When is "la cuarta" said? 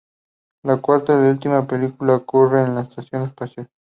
0.63-1.13